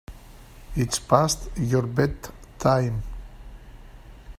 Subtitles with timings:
[0.75, 3.03] It's past your bedtime.